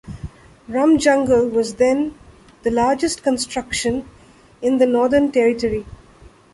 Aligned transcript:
Rum 0.67 0.97
Jungle 0.97 1.47
was 1.49 1.75
then 1.75 2.15
the 2.63 2.71
largest 2.71 3.21
construction 3.21 4.09
in 4.59 4.79
the 4.79 4.87
Northern 4.87 5.31
Territory. 5.31 5.85